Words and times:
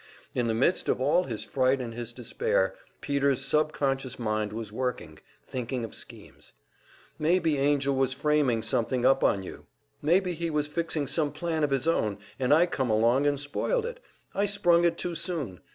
In 0.33 0.47
the 0.47 0.55
midst 0.55 0.89
of 0.89 0.99
all 0.99 1.25
his 1.25 1.43
fright 1.43 1.79
and 1.79 1.93
his 1.93 2.11
despair, 2.11 2.73
Peter's 3.01 3.45
subconscious 3.45 4.17
mind 4.17 4.51
was 4.51 4.71
working, 4.71 5.19
thinking 5.47 5.83
of 5.85 5.93
schemes. 5.93 6.53
"Maybe 7.19 7.59
Angell 7.59 7.93
was 7.93 8.11
framing 8.11 8.63
something 8.63 9.05
up 9.05 9.23
on 9.23 9.43
you! 9.43 9.67
Maybe 10.01 10.33
he 10.33 10.49
was 10.49 10.67
fixing 10.67 11.05
some 11.05 11.31
plan 11.31 11.63
of 11.63 11.69
his 11.69 11.87
own, 11.87 12.17
and 12.39 12.51
I 12.51 12.65
come 12.65 12.89
along 12.89 13.27
and 13.27 13.39
spoiled 13.39 13.85
it; 13.85 13.99
I 14.33 14.47
sprung 14.47 14.85
it 14.85 14.97
too 14.97 15.13
soon. 15.13 15.61